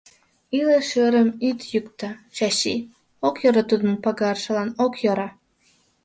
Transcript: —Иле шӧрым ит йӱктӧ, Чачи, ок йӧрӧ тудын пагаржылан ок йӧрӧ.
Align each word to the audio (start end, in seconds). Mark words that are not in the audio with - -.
—Иле 0.57 0.77
шӧрым 0.89 1.29
ит 1.49 1.59
йӱктӧ, 1.71 2.09
Чачи, 2.35 2.75
ок 3.27 3.35
йӧрӧ 3.43 3.63
тудын 3.69 3.93
пагаржылан 4.03 4.69
ок 4.85 4.93
йӧрӧ. 5.03 5.29